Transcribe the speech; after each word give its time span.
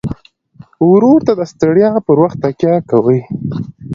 ورور 0.89 1.19
ته 1.27 1.33
د 1.39 1.41
ستړیا 1.51 1.91
پر 2.05 2.17
وخت 2.23 2.37
تکیه 2.43 2.77
کوي. 2.89 3.21